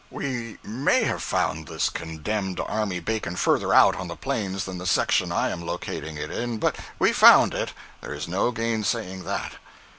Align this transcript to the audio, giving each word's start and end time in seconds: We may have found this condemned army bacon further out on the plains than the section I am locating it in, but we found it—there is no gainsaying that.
We 0.09 0.57
may 0.63 1.03
have 1.03 1.21
found 1.21 1.67
this 1.67 1.87
condemned 1.91 2.59
army 2.59 2.99
bacon 2.99 3.35
further 3.35 3.71
out 3.71 3.95
on 3.95 4.07
the 4.07 4.15
plains 4.15 4.65
than 4.65 4.79
the 4.79 4.87
section 4.87 5.31
I 5.31 5.51
am 5.51 5.61
locating 5.63 6.17
it 6.17 6.31
in, 6.31 6.57
but 6.57 6.75
we 6.97 7.13
found 7.13 7.53
it—there 7.53 8.11
is 8.15 8.27
no 8.27 8.49
gainsaying 8.49 9.25
that. 9.25 9.57